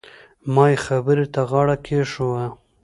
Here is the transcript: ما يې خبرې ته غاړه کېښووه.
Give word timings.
ما 0.53 0.65
يې 0.71 0.77
خبرې 0.85 1.25
ته 1.33 1.41
غاړه 1.49 1.75
کېښووه. 1.85 2.45